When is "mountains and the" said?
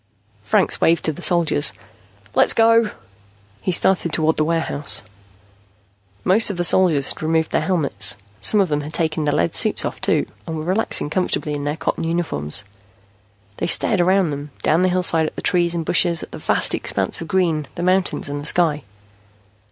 17.83-18.47